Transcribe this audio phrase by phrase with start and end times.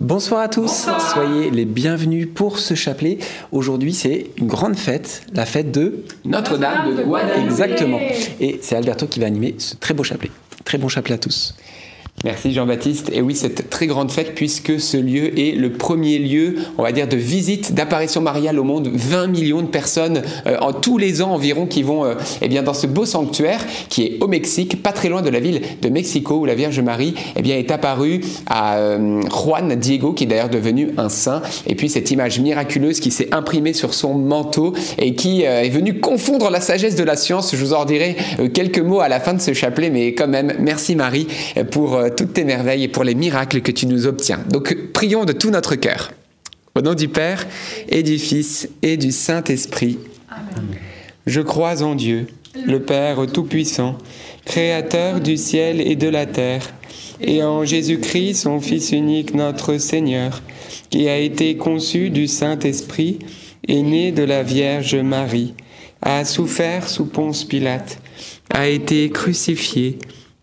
[0.00, 3.18] Bonsoir à tous, soyez les bienvenus pour ce chapelet.
[3.52, 7.44] Aujourd'hui, c'est une grande fête, la fête de Notre-Dame de Guadeloupe.
[7.44, 8.00] Exactement.
[8.40, 10.30] Et c'est Alberto qui va animer ce très beau chapelet.
[10.64, 11.54] Très bon chapelet à tous.
[12.22, 13.10] Merci Jean-Baptiste.
[13.14, 16.92] Et oui, cette très grande fête puisque ce lieu est le premier lieu, on va
[16.92, 18.90] dire, de visite, d'apparition mariale au monde.
[18.92, 22.62] 20 millions de personnes euh, en tous les ans environ qui vont euh, eh bien,
[22.62, 25.88] dans ce beau sanctuaire qui est au Mexique, pas très loin de la ville de
[25.88, 30.26] Mexico où la Vierge Marie eh bien, est apparue à euh, Juan Diego qui est
[30.26, 31.40] d'ailleurs devenu un saint.
[31.66, 35.68] Et puis cette image miraculeuse qui s'est imprimée sur son manteau et qui euh, est
[35.68, 37.54] venue confondre la sagesse de la science.
[37.54, 40.28] Je vous en dirai euh, quelques mots à la fin de ce chapelet, mais quand
[40.28, 41.26] même, merci Marie
[41.56, 44.40] euh, pour toutes tes merveilles et pour les miracles que tu nous obtiens.
[44.50, 46.12] Donc prions de tout notre cœur.
[46.74, 47.46] Au nom du Père
[47.88, 49.98] et du Fils et du Saint-Esprit.
[51.26, 52.28] Je crois en Dieu,
[52.66, 53.98] le Père Tout-Puissant,
[54.44, 56.72] Créateur du ciel et de la terre,
[57.20, 60.42] et en Jésus-Christ, son Fils unique, notre Seigneur,
[60.88, 63.18] qui a été conçu du Saint-Esprit
[63.68, 65.54] et né de la Vierge Marie,
[66.02, 67.98] a souffert sous Ponce Pilate,
[68.48, 69.98] a été crucifié,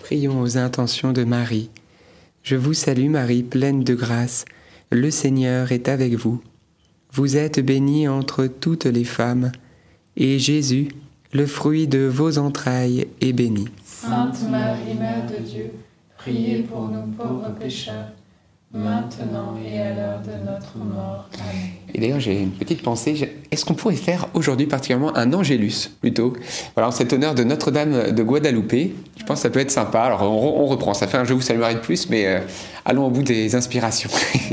[0.00, 1.70] Prions aux intentions de Marie.
[2.42, 4.44] Je vous salue Marie, pleine de grâce.
[4.90, 6.40] Le Seigneur est avec vous.
[7.12, 9.50] Vous êtes bénie entre toutes les femmes,
[10.16, 10.88] et Jésus,
[11.32, 13.66] le fruit de vos entrailles, est béni.
[13.84, 15.72] Sainte Marie, Mère de Dieu,
[16.18, 18.12] priez pour nous pauvres pécheurs,
[18.76, 21.28] maintenant et à l'heure de notre mort.
[21.34, 21.70] Amen.
[21.94, 23.32] Et d'ailleurs, j'ai une petite pensée.
[23.50, 26.34] Est-ce qu'on pourrait faire aujourd'hui particulièrement un Angélus plutôt?
[26.74, 28.92] Voilà, en cet honneur de Notre-Dame de Guadalupe.
[29.16, 30.00] Je pense que ça peut être sympa.
[30.02, 30.92] Alors, on, re- on reprend.
[30.94, 32.40] Ça fait un Je vous salue Marie de plus, mais euh,
[32.84, 34.10] allons au bout des inspirations.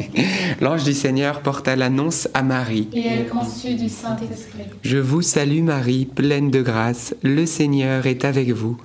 [0.61, 2.87] L'ange du Seigneur porta l'annonce à Marie.
[2.93, 4.63] Et elle conçut du Saint-Esprit.
[4.83, 8.77] Je vous salue Marie, pleine de grâce, le Seigneur est avec vous.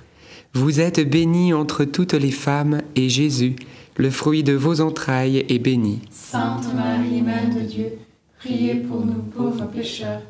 [0.55, 3.55] Vous êtes bénie entre toutes les femmes, et Jésus,
[3.99, 6.01] le fruit de vos entrailles, est béni.
[6.11, 7.99] Sainte Marie, Mère de Dieu,
[8.39, 10.23] priez pour nous pauvres pécheurs,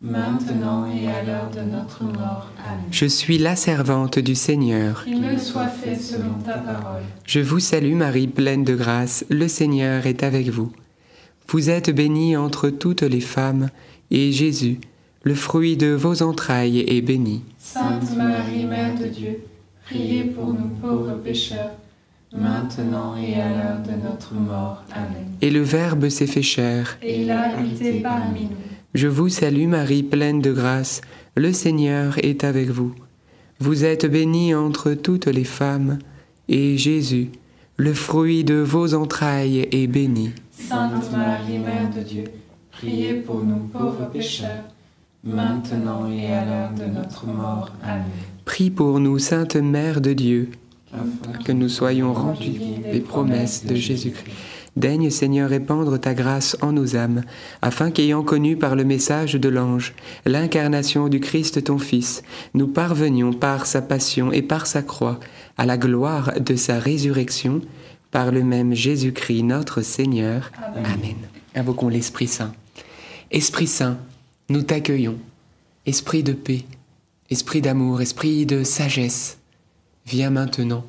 [0.00, 2.50] maintenant et à l'heure de notre mort.
[2.66, 2.84] Amen.
[2.90, 5.04] Je suis la servante du Seigneur.
[5.04, 7.02] Qu'il me soit fait selon ta parole.
[7.24, 10.72] Je vous salue Marie, pleine de grâce, le Seigneur est avec vous.
[11.48, 13.68] Vous êtes bénie entre toutes les femmes,
[14.10, 14.80] et Jésus,
[15.22, 17.44] le fruit de vos entrailles, est béni.
[17.56, 19.44] Sainte Marie, Mère de Dieu,
[19.84, 21.70] priez pour nous pauvres pécheurs,
[22.34, 24.84] maintenant et à l'heure de notre mort.
[24.92, 25.26] Amen.
[25.40, 26.98] Et le Verbe s'est fait chair.
[27.02, 28.56] Et il a habité parmi nous.
[28.94, 31.00] Je vous salue Marie, pleine de grâce,
[31.34, 32.94] le Seigneur est avec vous.
[33.58, 35.98] Vous êtes bénie entre toutes les femmes,
[36.48, 37.30] et Jésus,
[37.76, 40.32] le fruit de vos entrailles, est béni.
[40.50, 42.24] Sainte Marie, Mère de Dieu,
[42.70, 44.64] priez pour nous pauvres pécheurs,
[45.24, 47.70] maintenant et à l'heure de notre mort.
[47.82, 48.04] Amen.
[48.44, 50.50] Prie pour nous, Sainte Mère de Dieu,
[50.92, 52.60] Afin que nous soyons rendus
[52.92, 54.36] des promesses de Jésus-Christ.
[54.74, 57.22] Daigne, Seigneur, répandre ta grâce en nos âmes,
[57.60, 59.94] afin qu'ayant connu par le message de l'ange
[60.24, 62.22] l'incarnation du Christ ton Fils,
[62.54, 65.20] nous parvenions par sa passion et par sa croix
[65.58, 67.60] à la gloire de sa résurrection,
[68.10, 70.50] par le même Jésus-Christ notre Seigneur.
[70.74, 71.16] Amen.
[71.54, 72.54] Invoquons l'Esprit Saint.
[73.30, 73.98] Esprit Saint,
[74.48, 75.18] nous t'accueillons.
[75.84, 76.64] Esprit de paix,
[77.28, 79.38] esprit d'amour, esprit de sagesse,
[80.06, 80.84] viens maintenant,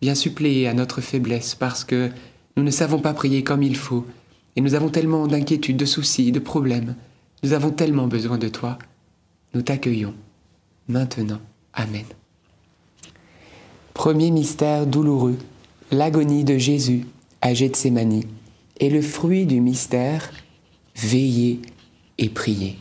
[0.00, 2.10] viens suppléer à notre faiblesse parce que
[2.56, 4.06] nous ne savons pas prier comme il faut
[4.56, 6.94] et nous avons tellement d'inquiétudes, de soucis, de problèmes.
[7.42, 8.78] Nous avons tellement besoin de toi.
[9.54, 10.14] Nous t'accueillons
[10.88, 11.40] maintenant.
[11.74, 12.04] Amen.
[13.94, 15.38] Premier mystère douloureux,
[15.90, 17.06] l'agonie de Jésus
[17.40, 18.26] à Gethsémanie.
[18.80, 20.30] Et le fruit du mystère,
[20.96, 21.60] veiller
[22.18, 22.78] et prier.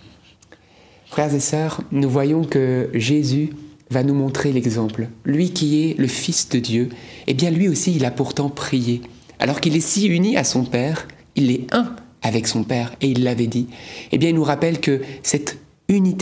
[1.05, 3.51] Frères et sœurs, nous voyons que Jésus
[3.91, 5.09] va nous montrer l'exemple.
[5.25, 6.89] Lui qui est le Fils de Dieu,
[7.27, 9.01] eh bien lui aussi il a pourtant prié.
[9.39, 13.07] Alors qu'il est si uni à son Père, il est un avec son Père, et
[13.07, 13.67] il l'avait dit,
[14.11, 15.57] eh bien il nous rappelle que cette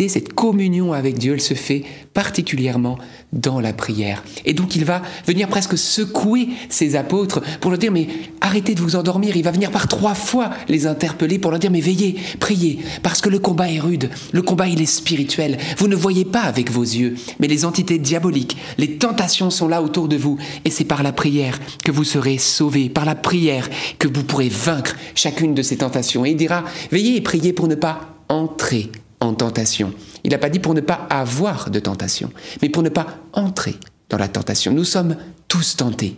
[0.08, 1.84] cette communion avec Dieu, elle se fait
[2.14, 2.98] particulièrement
[3.32, 4.24] dans la prière.
[4.46, 8.08] Et donc il va venir presque secouer ses apôtres pour leur dire mais
[8.42, 9.38] arrêtez de vous endormir.
[9.38, 13.22] Il va venir par trois fois les interpeller pour leur dire mais veillez, priez, parce
[13.22, 15.58] que le combat est rude, le combat il est spirituel.
[15.78, 19.84] Vous ne voyez pas avec vos yeux, mais les entités diaboliques, les tentations sont là
[19.84, 20.38] autour de vous.
[20.66, 23.70] Et c'est par la prière que vous serez sauvés, par la prière
[24.00, 26.26] que vous pourrez vaincre chacune de ces tentations.
[26.26, 28.90] Et il dira veillez et priez pour ne pas entrer
[29.20, 29.94] en tentation.
[30.24, 32.32] Il n'a pas dit pour ne pas avoir de tentation,
[32.62, 33.76] mais pour ne pas entrer
[34.10, 34.74] dans la tentation.
[34.74, 35.18] Nous sommes
[35.48, 36.16] tous tentés.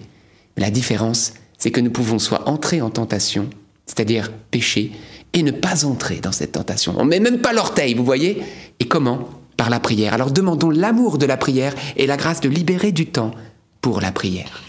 [0.56, 3.50] Mais la différence, c'est que nous pouvons soit entrer en tentation,
[3.86, 4.92] c'est-à-dire pécher,
[5.34, 6.94] et ne pas entrer dans cette tentation.
[6.98, 8.44] On ne met même pas l'orteil, vous voyez?
[8.80, 9.30] Et comment?
[9.58, 10.14] Par la prière.
[10.14, 13.32] Alors demandons l'amour de la prière et la grâce de libérer du temps
[13.80, 14.62] pour la prière.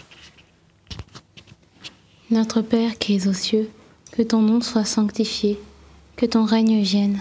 [2.31, 3.69] Notre Père qui es aux cieux,
[4.13, 5.59] que ton nom soit sanctifié,
[6.17, 7.21] que ton règne vienne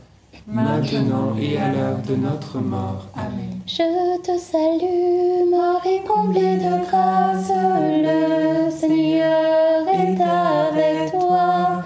[0.51, 3.07] maintenant et à l'heure de notre mort.
[3.15, 3.61] Amen.
[3.65, 11.83] Je te salue, Marie comblée de grâce, le Seigneur est avec toi.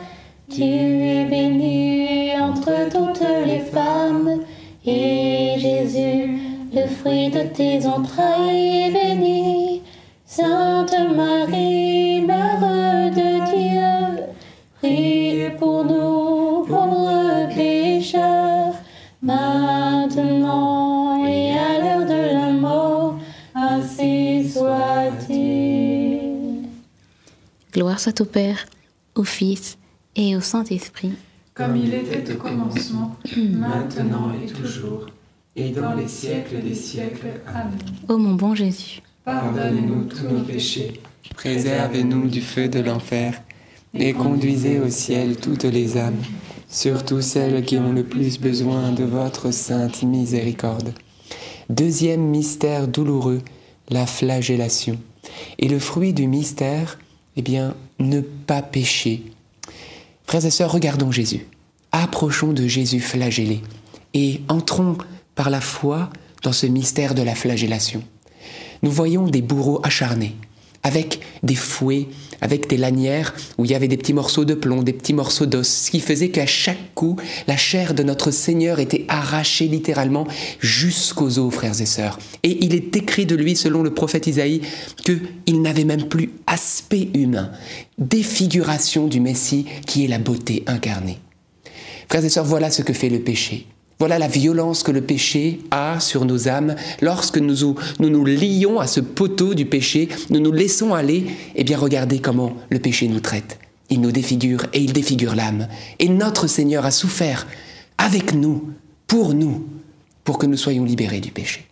[0.50, 4.42] Tu es bénie entre toutes les femmes,
[4.86, 6.40] et Jésus,
[6.74, 9.82] le fruit de tes entrailles, est béni.
[10.26, 11.75] Sainte Marie,
[27.96, 28.66] Gloire soit au Père,
[29.16, 29.78] au Fils
[30.18, 31.14] et au Saint-Esprit,
[31.54, 35.06] Comme il était au commencement, maintenant et toujours,
[35.56, 37.40] et dans les siècles des siècles.
[37.48, 37.72] Amen.
[38.10, 39.02] ô mon bon Jésus.
[39.24, 41.00] Pardonne-nous tous nos péchés,
[41.36, 43.42] Préservez-nous du feu de l'enfer
[43.94, 46.22] et conduisez au ciel toutes les âmes,
[46.68, 50.92] surtout celles qui ont le plus besoin de votre sainte miséricorde.
[51.70, 53.42] Deuxième mystère douloureux,
[53.90, 55.00] la flagellation.
[55.60, 57.00] Et le fruit du mystère,
[57.38, 59.24] eh bien, ne pas pécher.
[60.26, 61.46] Frères et sœurs, regardons Jésus.
[61.92, 63.62] Approchons de Jésus flagellé
[64.14, 64.98] et entrons
[65.36, 66.10] par la foi
[66.44, 68.04] dans ce mystère de la flagellation.
[68.82, 70.36] Nous voyons des bourreaux acharnés,
[70.86, 72.08] avec des fouets,
[72.42, 75.48] avec des lanières où il y avait des petits morceaux de plomb, des petits morceaux
[75.48, 80.28] d'os, ce qui faisait qu'à chaque coup, la chair de notre Seigneur était arrachée littéralement
[80.60, 82.20] jusqu'aux os, frères et sœurs.
[82.44, 84.62] Et il est écrit de lui, selon le prophète Isaïe,
[85.04, 87.52] qu'il n'avait même plus aspect humain,
[87.98, 91.18] défiguration du Messie qui est la beauté incarnée.
[92.10, 93.66] Frères et sœurs, voilà ce que fait le péché.
[93.98, 96.76] Voilà la violence que le péché a sur nos âmes.
[97.02, 101.26] Lorsque nous nous, lions à ce poteau du péché, nous nous laissons aller,
[101.56, 103.58] eh bien regardez comment le péché nous traite.
[103.90, 105.68] Il nous défigure et il défigure l'âme.
[106.00, 107.48] Et notre Seigneur a souffert
[107.98, 108.70] avec nous,
[109.08, 109.66] pour nous,
[110.26, 111.66] pour que nous soyons libérés du péché.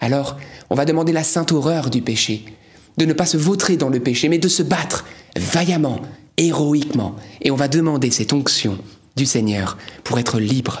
[0.00, 0.38] Alors,
[0.70, 2.44] on va demander la sainte horreur du péché,
[2.96, 5.04] de ne pas se vautrer dans le péché, mais de se battre
[5.36, 6.00] vaillamment,
[6.38, 7.16] héroïquement.
[7.42, 8.78] Et on va demander cette onction
[9.16, 10.80] du Seigneur pour être libre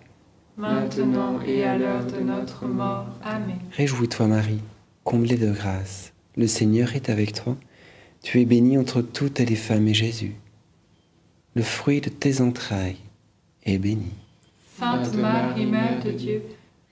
[0.61, 3.07] maintenant et à l'heure de notre mort.
[3.23, 3.57] Amen.
[3.71, 4.61] Réjouis-toi Marie,
[5.03, 7.57] comblée de grâce, le Seigneur est avec toi.
[8.21, 10.35] Tu es bénie entre toutes les femmes et Jésus,
[11.55, 12.99] le fruit de tes entrailles,
[13.65, 14.11] est béni.
[14.77, 16.43] Sainte Marie, Mère de Dieu,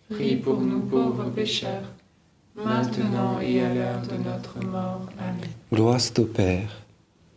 [0.09, 1.93] prie pour nous pauvres pécheurs,
[2.55, 5.07] maintenant et à l'heure de notre mort.
[5.19, 5.49] Amen.
[5.71, 6.81] Gloire au Père,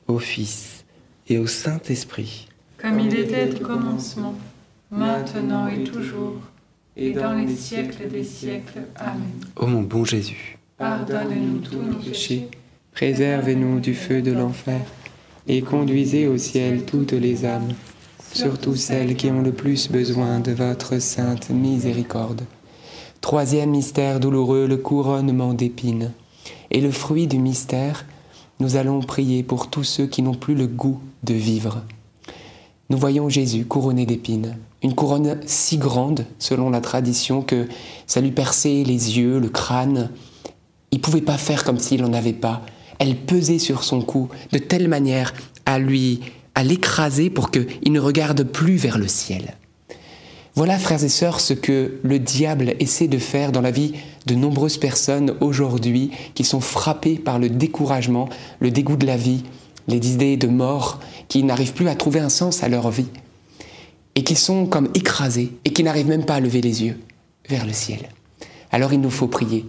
[0.08, 0.86] au Fils
[1.28, 2.48] et au Saint-Esprit.
[2.78, 4.34] Comme il était au commencement
[4.92, 6.36] maintenant et toujours,
[6.96, 8.82] et dans les siècles des siècles.
[8.96, 9.40] Amen.
[9.56, 12.48] Ô mon bon Jésus, pardonne-nous tous nos péchés,
[12.92, 14.80] préservez-nous du feu de l'enfer,
[15.48, 17.72] et conduisez au ciel toutes les âmes,
[18.32, 22.42] surtout celles qui ont le plus besoin de votre sainte miséricorde.
[23.22, 26.12] Troisième mystère douloureux, le couronnement d'épines.
[26.70, 28.04] Et le fruit du mystère,
[28.60, 31.82] nous allons prier pour tous ceux qui n'ont plus le goût de vivre.
[32.90, 37.68] Nous voyons Jésus couronné d'épines, une couronne si grande, selon la tradition, que
[38.06, 40.10] ça lui perçait les yeux, le crâne.
[40.90, 42.62] Il pouvait pas faire comme s'il n'en avait pas.
[42.98, 45.32] Elle pesait sur son cou de telle manière
[45.66, 46.20] à lui,
[46.54, 49.56] à l'écraser pour qu'il ne regarde plus vers le ciel.
[50.54, 53.94] Voilà, frères et sœurs, ce que le diable essaie de faire dans la vie
[54.26, 58.28] de nombreuses personnes aujourd'hui qui sont frappées par le découragement,
[58.60, 59.44] le dégoût de la vie,
[59.88, 63.08] les idées de mort, qui n'arrivent plus à trouver un sens à leur vie
[64.14, 66.98] et qui sont comme écrasés et qui n'arrivent même pas à lever les yeux
[67.48, 68.08] vers le ciel.
[68.70, 69.64] Alors il nous faut prier.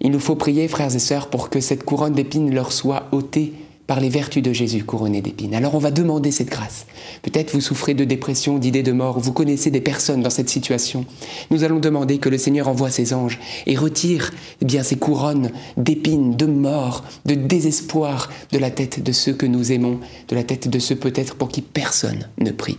[0.00, 3.52] Il nous faut prier, frères et sœurs, pour que cette couronne d'épines leur soit ôtée
[3.88, 5.54] par les vertus de Jésus couronné d'épines.
[5.54, 6.86] Alors on va demander cette grâce.
[7.22, 11.06] Peut-être vous souffrez de dépression, d'idées de mort, vous connaissez des personnes dans cette situation.
[11.50, 14.30] Nous allons demander que le Seigneur envoie ses anges et retire
[14.60, 19.46] eh bien ces couronnes d'épines, de mort, de désespoir de la tête de ceux que
[19.46, 22.76] nous aimons, de la tête de ceux peut-être pour qui personne ne prie.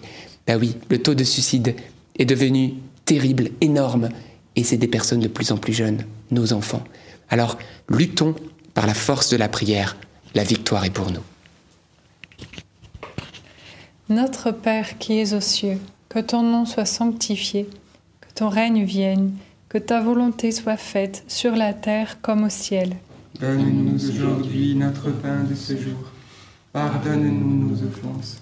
[0.50, 1.76] Ben oui, le taux de suicide
[2.18, 2.74] est devenu
[3.06, 4.10] terrible, énorme,
[4.56, 6.84] et c'est des personnes de plus en plus jeunes, nos enfants.
[7.30, 8.34] Alors luttons
[8.74, 9.96] par la force de la prière
[10.34, 11.22] la victoire est pour nous.
[14.10, 15.78] Notre Père qui es aux cieux,
[16.10, 17.70] que ton nom soit sanctifié,
[18.20, 19.34] que ton règne vienne,
[19.70, 22.96] que ta volonté soit faite sur la terre comme au ciel.
[23.40, 26.12] Donne-nous aujourd'hui notre pain de ce jour.
[26.74, 28.42] Pardonne-nous nos offenses,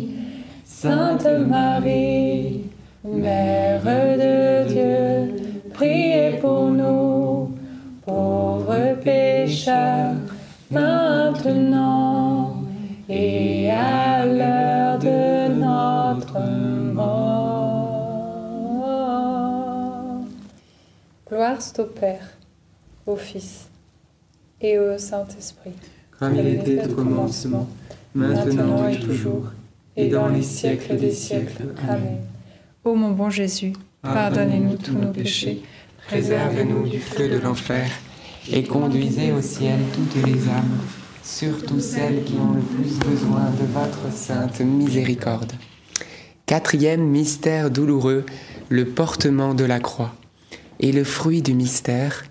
[0.81, 2.63] Sainte Marie,
[3.03, 5.29] Mère de Dieu,
[5.75, 7.51] priez pour nous,
[8.03, 10.15] pauvres pécheurs,
[10.71, 12.63] maintenant
[13.07, 16.39] et à l'heure de notre
[16.95, 17.11] mort.
[21.29, 22.27] Gloire au Père,
[23.05, 23.67] au Fils
[24.59, 25.73] et au Saint-Esprit.
[26.17, 27.67] Comme il était au commencement,
[28.15, 29.51] maintenant et toujours,
[29.95, 31.73] et dans les siècles des siècles.
[31.87, 32.19] Amen.
[32.83, 35.61] Ô mon bon Jésus, pardonnez-nous tous nos péchés,
[36.07, 37.89] Préservez-nous du feu de l'enfer
[38.51, 40.79] et conduisez au ciel toutes les âmes,
[41.23, 45.53] surtout celles qui ont le plus besoin de votre sainte miséricorde.
[46.45, 48.25] Quatrième mystère douloureux,
[48.67, 50.13] le portement de la croix.
[50.79, 52.23] Et le fruit du mystère,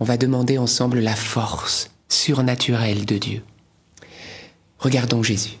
[0.00, 3.42] on va demander ensemble la force surnaturelle de Dieu.
[4.78, 5.59] Regardons Jésus.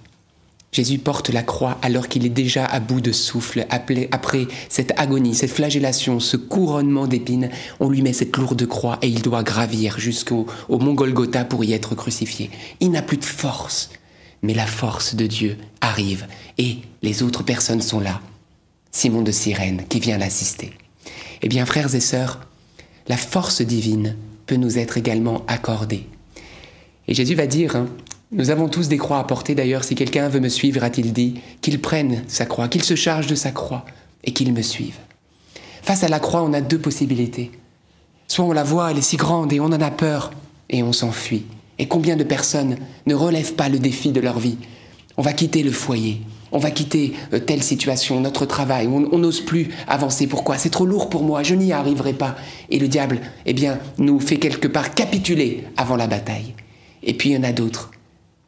[0.72, 3.66] Jésus porte la croix alors qu'il est déjà à bout de souffle.
[3.70, 9.08] Après cette agonie, cette flagellation, ce couronnement d'épines, on lui met cette lourde croix et
[9.08, 12.50] il doit gravir jusqu'au au mont Golgotha pour y être crucifié.
[12.78, 13.90] Il n'a plus de force,
[14.42, 18.20] mais la force de Dieu arrive et les autres personnes sont là.
[18.92, 20.72] Simon de Cyrène qui vient l'assister.
[21.42, 22.40] Eh bien, frères et sœurs,
[23.08, 26.06] la force divine peut nous être également accordée.
[27.08, 27.86] Et Jésus va dire, hein,
[28.32, 31.40] nous avons tous des croix à porter d'ailleurs, si quelqu'un veut me suivre, a-t-il dit,
[31.62, 33.84] qu'il prenne sa croix, qu'il se charge de sa croix
[34.22, 34.96] et qu'il me suive.
[35.82, 37.50] Face à la croix, on a deux possibilités.
[38.28, 40.30] Soit on la voit, elle est si grande et on en a peur
[40.68, 41.44] et on s'enfuit.
[41.80, 44.58] Et combien de personnes ne relèvent pas le défi de leur vie?
[45.16, 46.20] On va quitter le foyer,
[46.52, 50.28] on va quitter euh, telle situation, notre travail, on on n'ose plus avancer.
[50.28, 50.56] Pourquoi?
[50.56, 52.36] C'est trop lourd pour moi, je n'y arriverai pas.
[52.70, 56.54] Et le diable, eh bien, nous fait quelque part capituler avant la bataille.
[57.02, 57.90] Et puis il y en a d'autres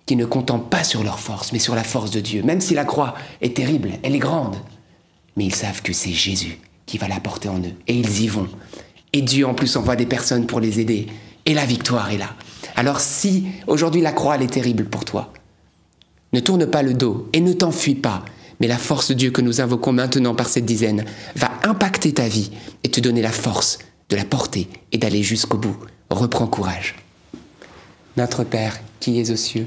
[0.06, 2.42] qui ne contentent pas sur leur force, mais sur la force de Dieu.
[2.42, 4.56] Même si la croix est terrible, elle est grande.
[5.36, 7.74] Mais ils savent que c'est Jésus qui va la porter en eux.
[7.86, 8.48] Et ils y vont.
[9.12, 11.06] Et Dieu en plus envoie des personnes pour les aider.
[11.46, 12.34] Et la victoire est là.
[12.76, 15.32] Alors si aujourd'hui la croix est terrible pour toi,
[16.32, 18.24] ne tourne pas le dos et ne t'enfuis pas.
[18.60, 21.04] Mais la force de Dieu que nous invoquons maintenant par cette dizaine
[21.36, 22.52] va impacter ta vie
[22.84, 25.76] et te donner la force de la porter et d'aller jusqu'au bout.
[26.10, 26.94] Reprends courage.
[28.16, 29.66] Notre Père qui es aux cieux,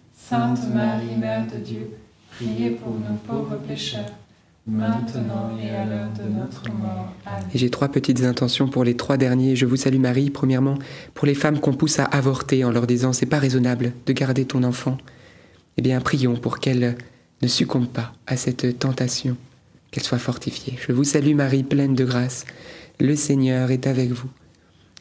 [0.31, 1.89] Sainte Marie, Mère de Dieu,
[2.37, 4.13] priez pour nous pauvres pécheurs,
[4.65, 7.11] maintenant et à l'heure de notre mort.
[7.25, 7.43] Amen.
[7.53, 9.57] Et j'ai trois petites intentions pour les trois derniers.
[9.57, 10.75] Je vous salue Marie, premièrement,
[11.15, 14.45] pour les femmes qu'on pousse à avorter en leur disant c'est pas raisonnable de garder
[14.45, 14.97] ton enfant.
[15.75, 16.95] Eh bien, prions pour qu'elles
[17.41, 19.35] ne succombent pas à cette tentation,
[19.91, 20.77] qu'elles soient fortifiées.
[20.79, 22.45] Je vous salue Marie, pleine de grâce.
[23.01, 24.29] Le Seigneur est avec vous.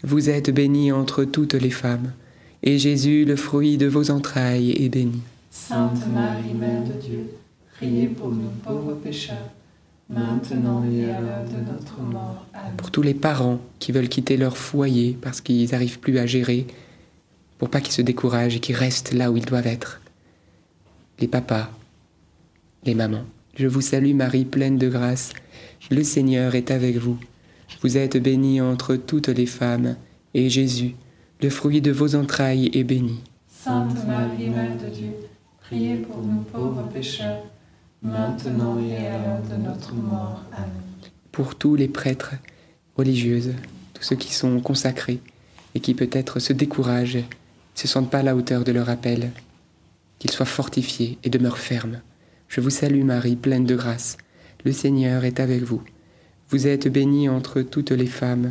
[0.02, 2.10] Vous êtes bénie entre toutes les femmes,
[2.62, 5.20] et Jésus, le fruit de vos entrailles, est béni.
[5.50, 7.30] Sainte Marie, Mère de Dieu,
[7.76, 9.50] priez pour nous pauvres pécheurs,
[10.08, 12.46] maintenant et à l'heure de notre mort.
[12.52, 12.72] Amen.
[12.76, 16.66] Pour tous les parents qui veulent quitter leur foyer parce qu'ils n'arrivent plus à gérer,
[17.58, 20.00] pour pas qu'ils se découragent et qu'ils restent là où ils doivent être.
[21.18, 21.70] Les papas,
[22.84, 23.24] les mamans,
[23.56, 25.32] je vous salue Marie, pleine de grâce.
[25.90, 27.18] Le Seigneur est avec vous.
[27.82, 29.96] Vous êtes bénie entre toutes les femmes,
[30.34, 30.94] et Jésus,
[31.42, 33.20] le fruit de vos entrailles, est béni.
[33.48, 35.12] Sainte Marie, Mère de Dieu,
[35.60, 37.44] priez pour nous pauvres pécheurs,
[38.02, 40.42] maintenant et à l'heure de notre mort.
[40.52, 40.70] Amen.
[41.32, 42.34] Pour tous les prêtres,
[42.96, 43.54] religieuses,
[43.94, 45.20] tous ceux qui sont consacrés
[45.74, 47.22] et qui peut-être se découragent, ne
[47.74, 49.30] se sentent pas à la hauteur de leur appel,
[50.18, 52.00] qu'ils soient fortifiés et demeurent fermes.
[52.48, 54.18] Je vous salue Marie, pleine de grâce.
[54.64, 55.82] Le Seigneur est avec vous.
[56.50, 58.50] Vous êtes bénie entre toutes les femmes,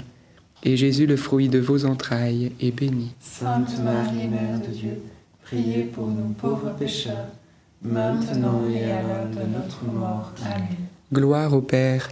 [0.63, 3.11] et Jésus, le fruit de vos entrailles, est béni.
[3.19, 5.01] Sainte Marie, Mère de Dieu,
[5.43, 7.27] priez pour nous pauvres pécheurs,
[7.81, 10.33] maintenant et à l'heure de notre mort.
[10.45, 10.67] Amen.
[11.13, 12.09] Gloire au Père,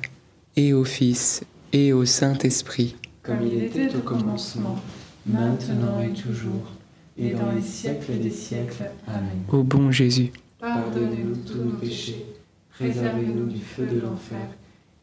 [0.55, 4.79] et au Fils, et au Saint-Esprit, Comme il était au commencement,
[5.25, 6.71] maintenant et toujours,
[7.17, 8.89] et dans les siècles des siècles.
[9.07, 9.43] Amen.
[9.51, 10.31] Ô bon Jésus.
[10.60, 12.25] Pardonnez-nous tous nos péchés,
[12.71, 14.47] préservez-nous du feu de l'enfer,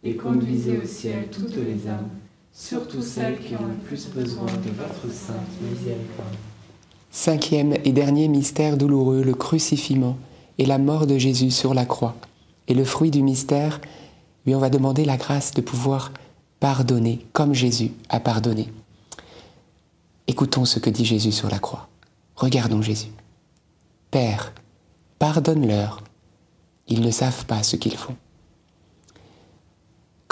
[0.02, 2.08] et conduisez au ciel toutes les âmes,
[2.54, 6.36] surtout celles qui ont le plus besoin de votre sainte miséricorde.
[7.10, 10.16] Cinquième et dernier mystère douloureux, le crucifixion
[10.58, 12.14] et la mort de Jésus sur la croix.
[12.68, 13.80] Et le fruit du mystère,
[14.46, 16.12] lui on va demander la grâce de pouvoir
[16.60, 18.72] pardonner comme Jésus a pardonné.
[20.28, 21.88] Écoutons ce que dit Jésus sur la croix.
[22.36, 23.10] Regardons Jésus.
[24.10, 24.52] Père,
[25.18, 26.02] pardonne-leur,
[26.88, 28.16] ils ne savent pas ce qu'ils font.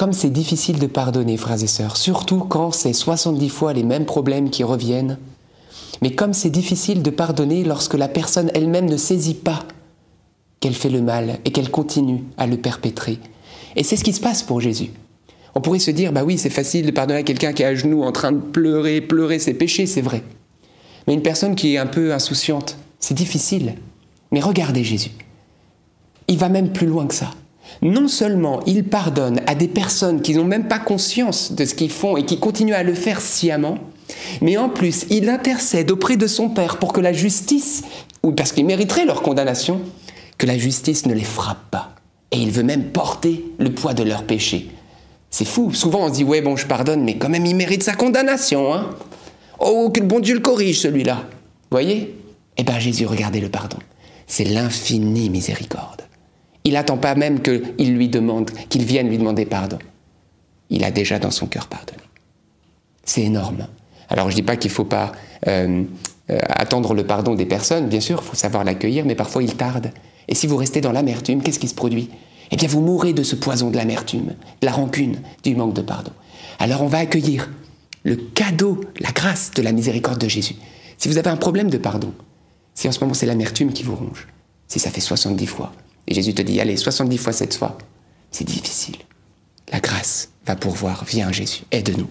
[0.02, 4.04] Comme c'est difficile de pardonner, frères et sœurs, surtout quand c'est 70 fois les mêmes
[4.04, 5.16] problèmes qui reviennent,
[6.02, 9.60] mais comme c'est difficile de pardonner lorsque la personne elle-même ne saisit pas
[10.58, 13.20] qu'elle fait le mal et qu'elle continue à le perpétrer.
[13.76, 14.90] Et c'est ce qui se passe pour Jésus.
[15.54, 17.76] On pourrait se dire, bah oui, c'est facile de pardonner à quelqu'un qui est à
[17.76, 20.24] genoux en train de pleurer, pleurer ses péchés, c'est vrai.
[21.06, 23.76] Mais une personne qui est un peu insouciante, c'est difficile.
[24.32, 25.12] Mais regardez Jésus.
[26.26, 27.30] Il va même plus loin que ça.
[27.80, 31.90] Non seulement il pardonne à des personnes qui n'ont même pas conscience de ce qu'ils
[31.90, 33.78] font et qui continuent à le faire sciemment,
[34.40, 37.82] mais en plus il intercède auprès de son Père pour que la justice,
[38.22, 39.80] ou parce qu'ils mériteraient leur condamnation,
[40.38, 41.94] que la justice ne les frappe pas.
[42.30, 44.70] Et il veut même porter le poids de leurs péchés.
[45.30, 45.72] C'est fou.
[45.72, 48.74] Souvent on se dit ouais bon je pardonne, mais quand même il mérite sa condamnation.
[48.74, 48.90] Hein
[49.58, 51.24] oh que le bon Dieu le corrige celui-là.
[51.70, 52.14] Voyez?
[52.56, 53.78] Eh bien Jésus regardez le pardon.
[54.26, 56.02] C'est l'infinie miséricorde.
[56.64, 59.78] Il n'attend pas même qu'il lui demande, qu'il vienne lui demander pardon.
[60.70, 62.02] Il a déjà dans son cœur pardonné.
[63.04, 63.66] C'est énorme.
[64.08, 65.12] Alors je ne dis pas qu'il ne faut pas
[65.48, 65.82] euh,
[66.30, 69.54] euh, attendre le pardon des personnes, bien sûr, il faut savoir l'accueillir, mais parfois il
[69.56, 69.90] tarde.
[70.28, 72.10] Et si vous restez dans l'amertume, qu'est-ce qui se produit?
[72.50, 75.82] Eh bien vous mourrez de ce poison de l'amertume, de la rancune, du manque de
[75.82, 76.12] pardon.
[76.58, 77.50] Alors on va accueillir
[78.04, 80.56] le cadeau, la grâce de la miséricorde de Jésus.
[80.98, 82.12] Si vous avez un problème de pardon,
[82.74, 84.28] si en ce moment c'est l'amertume qui vous ronge,
[84.68, 85.72] si ça fait 70 fois,
[86.06, 87.78] et Jésus te dit, allez, 70 fois cette fois,
[88.30, 88.96] c'est difficile.
[89.72, 91.04] La grâce va pourvoir.
[91.04, 92.08] Viens Jésus, aide-nous.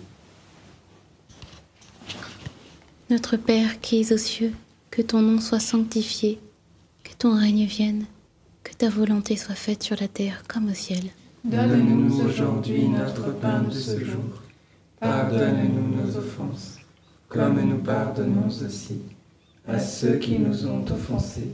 [3.09, 4.53] Notre Père qui es aux cieux,
[4.89, 6.39] que ton nom soit sanctifié,
[7.03, 8.05] que ton règne vienne,
[8.63, 11.03] que ta volonté soit faite sur la terre comme au ciel.
[11.43, 14.41] Donne-nous aujourd'hui notre pain de ce jour.
[14.99, 16.77] Pardonne-nous nos offenses,
[17.27, 19.01] comme nous pardonnons aussi
[19.67, 21.53] à ceux qui nous ont offensés.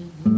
[0.00, 0.29] Mm-hmm.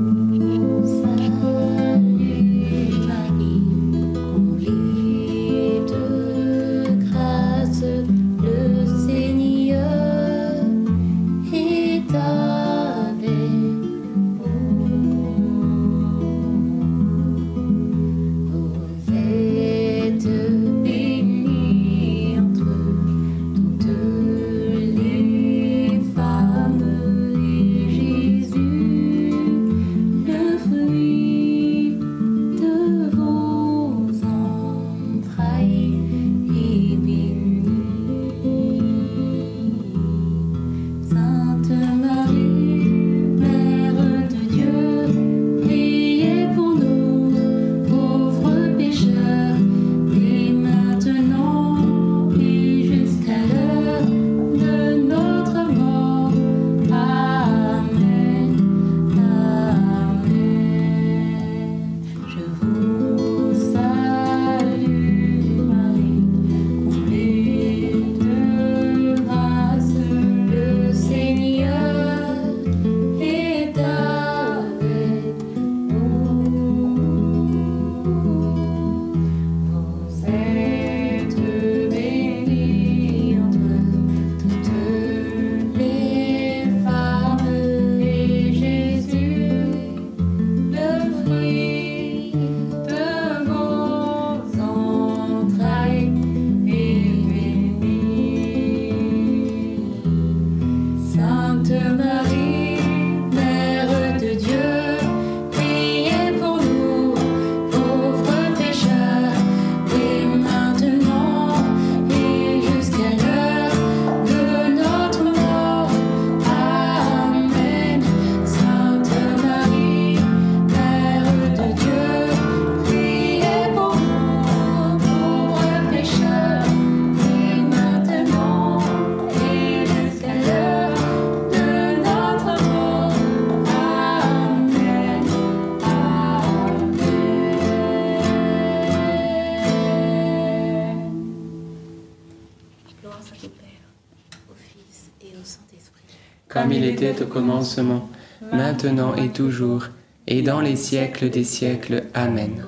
[147.13, 148.09] Était au commencement,
[148.53, 149.89] maintenant et toujours,
[150.27, 152.05] et dans les siècles des siècles.
[152.15, 152.65] Amen.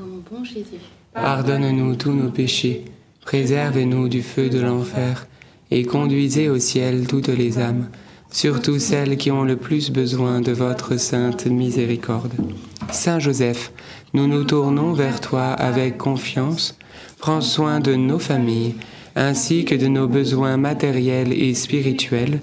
[1.14, 2.84] Pardonne-nous tous nos péchés,
[3.22, 5.26] préservez-nous du feu de l'enfer,
[5.70, 7.88] et conduisez au ciel toutes les âmes,
[8.30, 12.32] surtout celles qui ont le plus besoin de votre sainte miséricorde.
[12.90, 13.72] Saint Joseph,
[14.12, 16.76] nous nous tournons vers toi avec confiance.
[17.18, 18.74] Prends soin de nos familles,
[19.16, 22.40] ainsi que de nos besoins matériels et spirituels.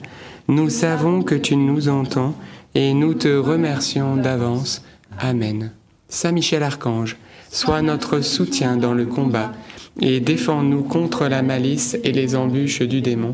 [0.51, 2.35] Nous savons que tu nous entends
[2.75, 4.83] et nous te remercions d'avance.
[5.17, 5.71] Amen.
[6.09, 7.15] Saint Michel Archange,
[7.49, 9.53] sois notre soutien dans le combat
[10.01, 13.31] et défends-nous contre la malice et les embûches du démon.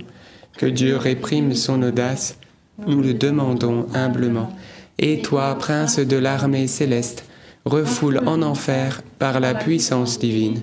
[0.59, 2.37] Que Dieu réprime son audace,
[2.85, 4.55] nous le demandons humblement.
[4.99, 7.25] Et toi, prince de l'armée céleste,
[7.65, 10.61] refoule en enfer par la puissance divine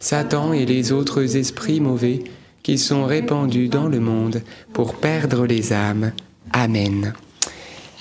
[0.00, 2.24] Satan et les autres esprits mauvais
[2.64, 4.42] qui sont répandus dans le monde
[4.72, 6.12] pour perdre les âmes.
[6.50, 7.12] Amen.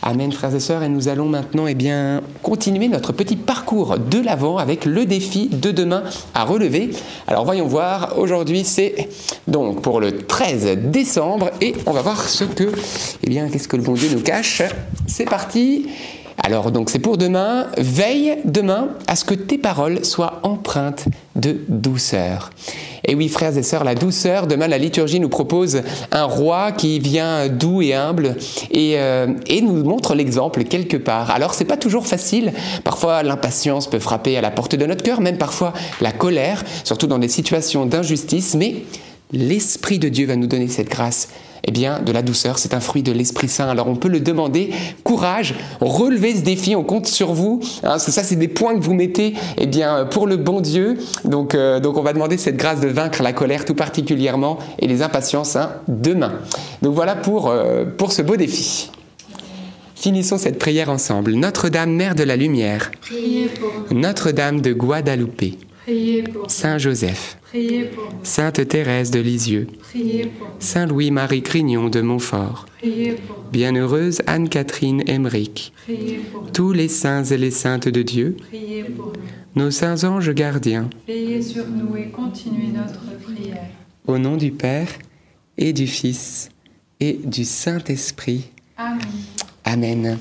[0.01, 0.83] Amen, frères et sœurs.
[0.83, 5.49] Et nous allons maintenant eh bien, continuer notre petit parcours de l'avant avec le défi
[5.49, 6.03] de demain
[6.33, 6.91] à relever.
[7.27, 8.17] Alors voyons voir.
[8.17, 9.09] Aujourd'hui, c'est
[9.47, 12.71] donc pour le 13 décembre et on va voir ce que,
[13.21, 14.61] eh bien, qu'est-ce que le bon Dieu nous cache.
[15.07, 15.87] C'est parti.
[16.41, 21.05] Alors donc c'est pour demain, veille demain à ce que tes paroles soient empreintes
[21.35, 22.49] de douceur.
[23.05, 25.81] Et oui frères et sœurs, la douceur, demain la liturgie nous propose
[26.11, 28.35] un roi qui vient doux et humble
[28.71, 31.31] et, euh, et nous montre l'exemple quelque part.
[31.31, 32.51] Alors c'est pas toujours facile,
[32.83, 37.07] parfois l'impatience peut frapper à la porte de notre cœur, même parfois la colère, surtout
[37.07, 38.83] dans des situations d'injustice, mais
[39.31, 41.29] l'Esprit de Dieu va nous donner cette grâce
[41.65, 43.69] eh bien, de la douceur, c'est un fruit de l'Esprit Saint.
[43.69, 44.71] Alors on peut le demander,
[45.03, 48.75] courage, relevez ce défi, on compte sur vous, hein, parce que ça, c'est des points
[48.75, 50.97] que vous mettez, eh bien, pour le bon Dieu.
[51.25, 54.87] Donc, euh, donc on va demander cette grâce de vaincre la colère tout particulièrement et
[54.87, 56.33] les impatiences hein, demain.
[56.81, 58.89] Donc voilà pour, euh, pour ce beau défi.
[59.95, 61.31] Finissons cette prière ensemble.
[61.31, 62.91] Notre-Dame, Mère de la Lumière,
[63.89, 65.55] Notre-Dame de Guadalupe,
[66.47, 67.37] Saint Joseph,
[68.23, 69.67] Sainte Thérèse de Lisieux,
[70.59, 72.65] Saint Louis-Marie Crignon de Montfort,
[73.51, 75.71] Bienheureuse Anne-Catherine Emmerich,
[76.53, 78.37] tous les saints et les saintes de Dieu,
[79.55, 83.67] nos saints anges gardiens, veillez sur nous et continuez notre prière.
[84.07, 84.89] Au nom du Père
[85.57, 86.49] et du Fils
[86.99, 88.49] et du Saint-Esprit.
[88.77, 88.99] Amen.
[89.63, 90.17] Amen.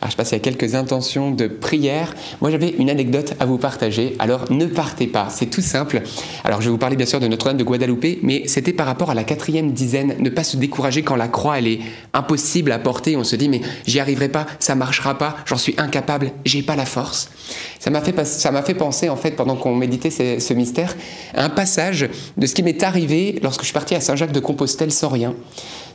[0.00, 2.14] Alors, je passe à quelques intentions de prière.
[2.40, 4.14] Moi, j'avais une anecdote à vous partager.
[4.18, 5.28] Alors, ne partez pas.
[5.30, 6.02] C'est tout simple.
[6.44, 9.10] Alors, je vais vous parler bien sûr de Notre-Dame de Guadalupe, mais c'était par rapport
[9.10, 10.14] à la quatrième dizaine.
[10.18, 11.80] Ne pas se décourager quand la croix, elle est
[12.12, 13.16] impossible à porter.
[13.16, 16.76] On se dit, mais j'y arriverai pas, ça marchera pas, j'en suis incapable, j'ai pas
[16.76, 17.30] la force.
[17.78, 20.94] Ça m'a fait, ça m'a fait penser, en fait, pendant qu'on méditait ce, ce mystère,
[21.34, 24.40] à un passage de ce qui m'est arrivé lorsque je suis parti à Saint-Jacques de
[24.40, 25.34] Compostelle sans rien.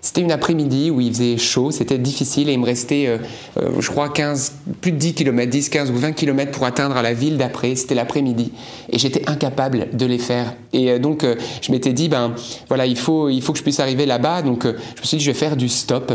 [0.04, 3.18] C'était une après-midi où il faisait chaud, c'était difficile et il me restait, euh,
[3.58, 7.00] euh, je crois, 15, plus de 10 km, 10, 15 ou 20 km pour atteindre
[7.00, 7.76] la ville d'après.
[7.76, 8.52] C'était l'après-midi
[8.90, 10.56] et j'étais incapable de les faire.
[10.74, 11.24] Et euh, donc,
[11.62, 12.34] je m'étais dit, ben
[12.68, 14.42] voilà, il faut, il faut que je puisse arriver là-bas.
[14.42, 16.12] Donc, je me suis dit, je vais faire du stop.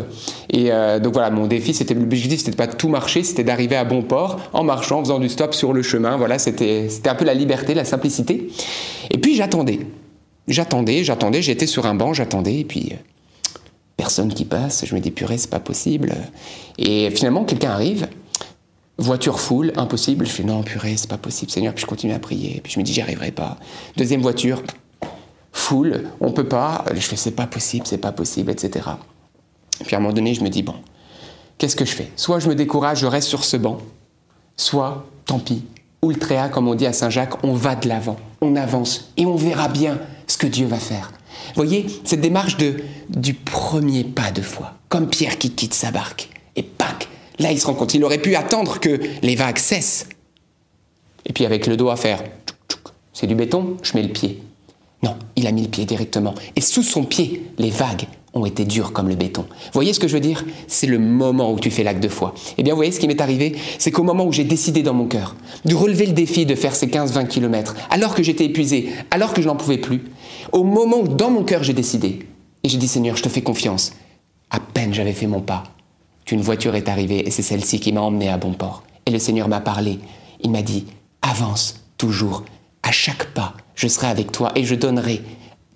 [0.50, 0.70] Et
[1.02, 4.02] donc, voilà, mon défi, c'était l'objectif, c'était de pas tout marcher, c'était d'arriver à bon
[4.02, 6.16] port en marchant, en faisant du stop sur le chemin.
[6.16, 8.48] Voilà, c'était un peu la liberté, la simplicité.
[9.10, 9.80] Et puis, j'attendais.
[10.48, 12.92] J'attendais, j'attendais, j'étais sur un banc, j'attendais, et puis
[13.96, 14.84] personne qui passe.
[14.84, 16.14] Je me dis, purée, c'est pas possible.
[16.78, 18.08] Et finalement, quelqu'un arrive,
[18.98, 20.26] voiture full, impossible.
[20.26, 21.74] Je fais, non, purée, c'est pas possible, Seigneur.
[21.74, 22.60] Puis je continue à prier.
[22.62, 23.58] Puis je me dis, j'y arriverai pas.
[23.96, 24.62] Deuxième voiture,
[25.52, 26.84] full, on peut pas.
[26.94, 28.90] Je fais, c'est pas possible, c'est pas possible, etc.
[29.84, 30.74] Puis à un moment donné, je me dis, bon,
[31.58, 32.10] qu'est-ce que je fais?
[32.16, 33.78] Soit je me décourage, je reste sur ce banc,
[34.56, 35.64] soit, tant pis,
[36.02, 39.68] ultréa, comme on dit à Saint-Jacques, on va de l'avant, on avance et on verra
[39.68, 41.12] bien ce que Dieu va faire.
[41.54, 42.76] Voyez, cette démarche de,
[43.08, 47.08] du premier pas de foi, comme Pierre qui quitte sa barque, et pac,
[47.38, 50.08] là il se rend compte, il aurait pu attendre que les vagues cessent.
[51.24, 52.22] Et puis avec le dos à faire,
[53.12, 54.42] c'est du béton, je mets le pied.
[55.02, 56.34] Non, il a mis le pied directement.
[56.54, 59.46] Et sous son pied, les vagues ont été dures comme le béton.
[59.72, 60.44] Voyez ce que je veux dire?
[60.68, 62.34] C'est le moment où tu fais l'acte de foi.
[62.58, 63.56] Eh bien, vous voyez ce qui m'est arrivé?
[63.78, 65.34] C'est qu'au moment où j'ai décidé dans mon cœur
[65.64, 69.42] de relever le défi de faire ces 15-20 km, alors que j'étais épuisé, alors que
[69.42, 70.02] je n'en pouvais plus,
[70.52, 72.26] au moment où dans mon cœur j'ai décidé,
[72.62, 73.92] et j'ai dit Seigneur, je te fais confiance,
[74.50, 75.64] à peine j'avais fait mon pas,
[76.24, 78.82] qu'une voiture est arrivée et c'est celle-ci qui m'a emmené à bon port.
[79.06, 80.00] Et le Seigneur m'a parlé.
[80.40, 80.84] Il m'a dit
[81.22, 82.44] Avance toujours.
[82.82, 85.22] À chaque pas, je serai avec toi et je donnerai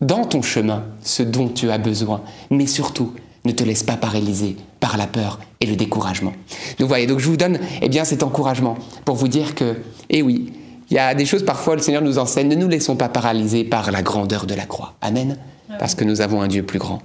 [0.01, 2.23] dans ton chemin ce dont tu as besoin.
[2.51, 3.15] Mais surtout,
[3.45, 6.33] ne te laisse pas paralyser par la peur et le découragement.
[6.79, 9.77] Donc voyez, donc je vous donne eh bien cet encouragement pour vous dire que,
[10.09, 10.53] eh oui,
[10.91, 13.65] il y a des choses parfois le Seigneur nous enseigne, ne nous laissons pas paralyser
[13.65, 14.95] par la grandeur de la croix.
[15.01, 15.37] Amen.
[15.79, 17.01] Parce que nous avons un Dieu plus grand.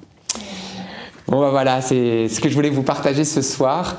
[1.27, 3.97] Bon ben voilà, c'est ce que je voulais vous partager ce soir.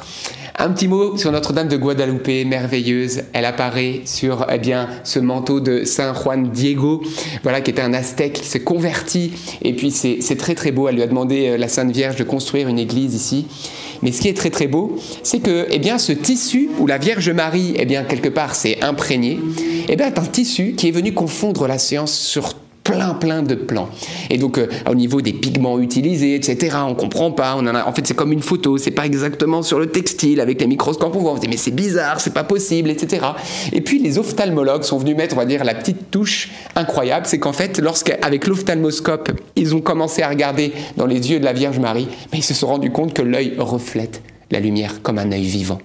[0.58, 3.24] Un petit mot sur Notre-Dame de Guadalupe, merveilleuse.
[3.32, 7.02] Elle apparaît sur eh bien, ce manteau de Saint Juan Diego,
[7.42, 9.32] voilà, qui était un aztèque qui s'est converti.
[9.60, 10.88] Et puis c'est c'est très très beau.
[10.88, 13.46] Elle lui a demandé, euh, la Sainte Vierge, de construire une église ici.
[14.02, 17.30] Mais ce qui est très très beau, c'est que eh ce tissu où la Vierge
[17.30, 19.38] Marie, eh bien, quelque part, s'est imprégnée,
[19.88, 22.54] eh bien, est un tissu qui est venu confondre la science sur
[22.86, 23.88] plein plein de plans.
[24.30, 27.54] Et donc euh, au niveau des pigments utilisés, etc., on comprend pas.
[27.56, 30.40] On en, a, en fait, c'est comme une photo, c'est pas exactement sur le textile
[30.40, 31.14] avec les microscopes.
[31.14, 33.26] On voit, on se dit mais c'est bizarre, c'est pas possible, etc.
[33.72, 37.38] Et puis les ophtalmologues sont venus mettre, on va dire, la petite touche incroyable, c'est
[37.38, 41.78] qu'en fait, lorsqu'avec l'ophtalmoscope, ils ont commencé à regarder dans les yeux de la Vierge
[41.78, 45.44] Marie, mais ils se sont rendus compte que l'œil reflète la lumière comme un œil
[45.44, 45.78] vivant.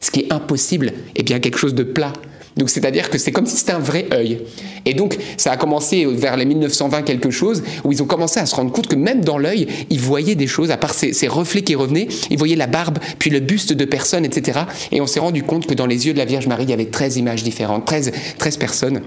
[0.00, 2.12] Ce qui est impossible, est bien quelque chose de plat.
[2.58, 4.40] Donc c'est-à-dire que c'est comme si c'était un vrai œil.
[4.84, 8.46] Et donc ça a commencé vers les 1920 quelque chose, où ils ont commencé à
[8.46, 11.62] se rendre compte que même dans l'œil, ils voyaient des choses, à part ces, reflets
[11.62, 14.60] qui revenaient, ils voyaient la barbe, puis le buste de personnes, etc.
[14.90, 16.72] Et on s'est rendu compte que dans les yeux de la Vierge Marie, il y
[16.72, 19.02] avait 13 images différentes, 13, 13 personnes.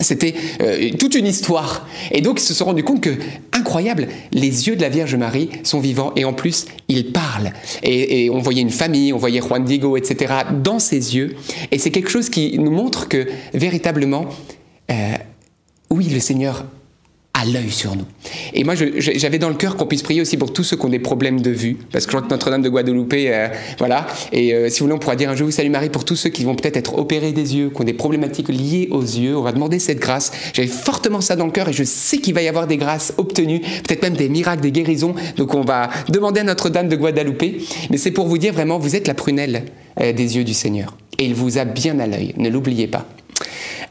[0.00, 1.86] C'était euh, toute une histoire.
[2.10, 3.10] Et donc ils se sont rendus compte que,
[3.52, 7.52] incroyable, les yeux de la Vierge Marie sont vivants et en plus, ils parlent.
[7.82, 10.34] Et, on voyait une famille, on voyait Juan Diego, etc.
[10.62, 11.36] dans ses yeux.
[11.70, 14.26] Et c'est quelque chose qui nous montre que, véritablement,
[14.90, 14.94] euh,
[15.90, 16.64] oui, le Seigneur
[17.40, 18.04] à l'œil sur nous.
[18.52, 20.90] Et moi, j'avais dans le cœur qu'on puisse prier aussi pour tous ceux qui ont
[20.90, 24.06] des problèmes de vue, parce que je crois que Notre-Dame de Guadeloupe, euh, voilà.
[24.32, 26.28] Et euh, si vous voulez, on pourra dire un jour, salut Marie, pour tous ceux
[26.28, 29.42] qui vont peut-être être opérés des yeux, qui ont des problématiques liées aux yeux, on
[29.42, 30.32] va demander cette grâce.
[30.52, 33.14] J'avais fortement ça dans le cœur et je sais qu'il va y avoir des grâces
[33.16, 35.14] obtenues, peut-être même des miracles, des guérisons.
[35.36, 37.44] Donc on va demander à Notre-Dame de Guadeloupe.
[37.90, 39.64] Mais c'est pour vous dire vraiment, vous êtes la prunelle
[40.00, 40.96] euh, des yeux du Seigneur.
[41.18, 43.06] Et il vous a bien à l'œil, ne l'oubliez pas.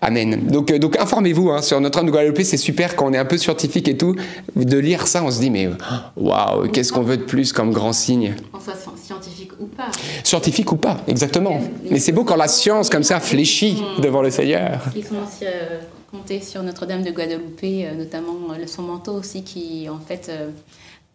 [0.02, 0.48] Amen.
[0.48, 3.26] Donc, euh, donc informez-vous hein, sur Notre-Dame de Guadeloupe, c'est super quand on est un
[3.26, 4.16] peu scientifique et tout,
[4.56, 5.70] de lire ça, on se dit mais
[6.16, 8.36] waouh, qu'est-ce qu'on veut de plus comme grand signe?
[8.54, 9.90] En soit scientifique ou pas.
[10.24, 11.62] Scientifique ou pas, exactement.
[11.90, 14.82] Mais c'est beau quand la science comme ça fléchit devant le Seigneur.
[14.96, 15.80] Ils sont aussi euh,
[16.12, 20.32] comptés sur Notre-Dame de Guadeloupe, euh, notamment euh, son manteau aussi qui en fait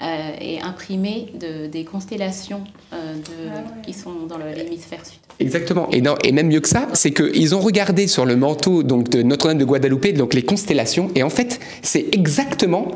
[0.04, 3.82] euh, euh, est imprimé de, des constellations euh, de, Ah ouais.
[3.86, 5.18] qui sont dans l'hémisphère sud.
[5.40, 5.88] Exactement.
[5.92, 9.08] Et, non, et même mieux que ça, c'est qu'ils ont regardé sur le manteau donc,
[9.08, 12.88] de Notre-Dame de Guadeloupe donc les constellations, et en fait, c'est exactement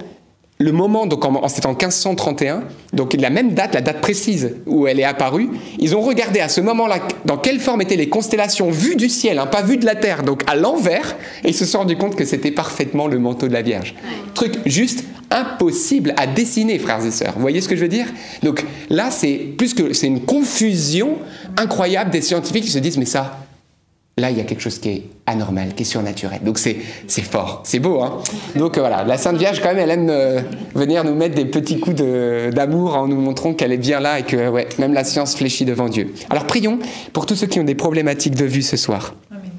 [0.61, 4.57] le moment, donc en, en- c'était en 1531, donc la même date, la date précise
[4.67, 5.49] où elle est apparue,
[5.79, 9.39] ils ont regardé à ce moment-là dans quelle forme étaient les constellations vues du ciel,
[9.39, 12.17] hein, pas vues de la terre, donc à l'envers, et ils se sont rendus compte
[12.17, 13.95] que c'était parfaitement le manteau de la Vierge.
[14.35, 17.35] Truc juste impossible à dessiner, frères et sœurs.
[17.35, 18.07] Vous voyez ce que je veux dire?
[18.43, 21.19] Donc là, c'est plus que c'est une confusion
[21.57, 23.39] incroyable des scientifiques qui se disent mais ça,
[24.17, 26.41] là, il y a quelque chose qui est anormal, qui est surnaturel.
[26.43, 26.77] Donc c'est
[27.07, 28.19] c'est fort, c'est beau, hein?
[28.57, 30.41] Donc euh, voilà, la Sainte Vierge quand même, elle aime euh,
[30.75, 34.23] venir nous mettre des petits coups d'amour en nous montrant qu'elle est bien là et
[34.23, 36.13] que ouais, même la science fléchit devant Dieu.
[36.31, 36.79] Alors prions
[37.13, 39.15] pour tous ceux qui ont des problématiques de vue ce soir.
[39.31, 39.51] Amen.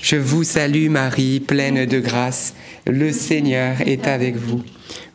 [0.00, 2.54] Je vous salue Marie, pleine de grâce.
[2.86, 4.62] Le Seigneur est avec vous.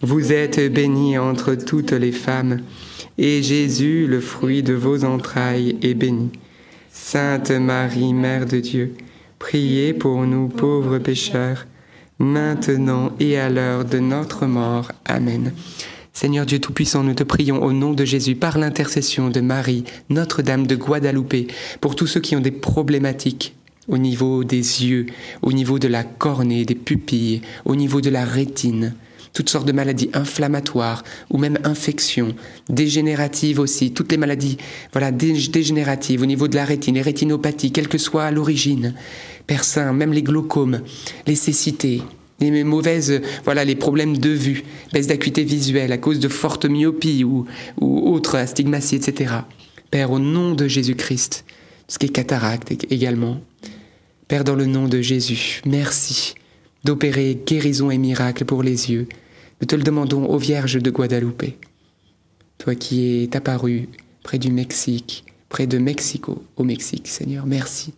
[0.01, 2.61] Vous êtes bénie entre toutes les femmes,
[3.19, 6.31] et Jésus, le fruit de vos entrailles, est béni.
[6.91, 8.95] Sainte Marie, Mère de Dieu,
[9.37, 11.67] priez pour nous pauvres pécheurs,
[12.17, 14.91] maintenant et à l'heure de notre mort.
[15.05, 15.53] Amen.
[16.11, 20.65] Seigneur Dieu Tout-Puissant, nous te prions au nom de Jésus, par l'intercession de Marie, Notre-Dame
[20.65, 21.51] de Guadeloupe,
[21.81, 23.53] pour tous ceux qui ont des problématiques
[23.89, 25.07] au niveau des yeux,
[25.41, 28.93] au niveau de la cornée, des pupilles, au niveau de la rétine,
[29.33, 32.33] toutes sortes de maladies inflammatoires ou même infections,
[32.69, 34.57] dégénératives aussi, toutes les maladies
[34.93, 38.93] voilà, dé- dégénératives au niveau de la rétine, les rétinopathies, quelle que soit l'origine,
[39.47, 40.81] Père Saint, même les glaucomes,
[41.27, 42.01] les cécités,
[42.39, 44.63] les mauvaises, voilà, les problèmes de vue,
[44.93, 47.45] baisse d'acuité visuelle à cause de forte myopie ou,
[47.81, 49.33] ou autre astigmatie, etc.
[49.91, 51.43] Père, au nom de Jésus-Christ,
[51.87, 53.41] ce qui est cataracte également,
[54.29, 56.35] Père, dans le nom de Jésus, merci
[56.83, 59.07] d'opérer guérison et miracle pour les yeux.
[59.59, 61.45] Nous te le demandons aux Vierges de Guadeloupe.
[62.59, 63.89] Toi qui es apparu
[64.21, 67.95] près du Mexique, près de Mexico, au Mexique, Seigneur, merci.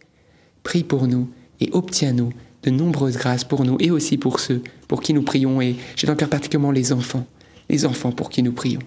[0.64, 1.30] Prie pour nous
[1.60, 2.32] et obtiens-nous
[2.64, 5.60] de nombreuses grâces pour nous et aussi pour ceux pour qui nous prions.
[5.60, 7.28] Et j'ai dans le cœur particulièrement les enfants,
[7.70, 8.80] les enfants pour qui nous prions.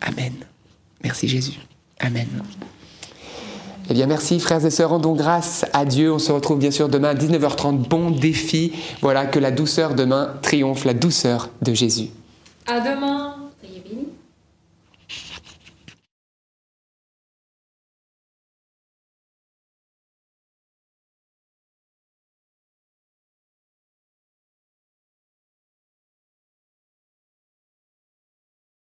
[0.00, 0.32] Amen.
[1.04, 1.60] Merci Jésus.
[2.00, 2.26] Amen.
[3.90, 4.90] Eh bien, merci, frères et sœurs.
[4.90, 6.12] Rendons grâce à Dieu.
[6.12, 7.88] On se retrouve bien sûr demain à 19h30.
[7.88, 8.72] Bon défi.
[9.02, 12.10] Voilà, que la douceur demain triomphe, la douceur de Jésus.
[12.68, 13.19] À demain.